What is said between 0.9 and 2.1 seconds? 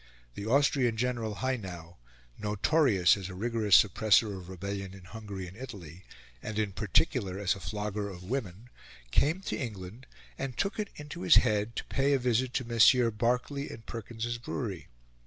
General Haynau,